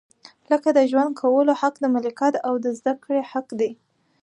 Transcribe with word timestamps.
لکه 0.51 0.69
د 0.77 0.79
ژوند 0.91 1.11
کولو 1.21 1.53
حق، 1.61 1.75
د 1.79 1.85
ملکیت 1.95 2.35
او 2.47 2.53
زده 2.79 2.93
کړې 3.03 3.21
حق 3.31 3.47
دی. 3.59 3.71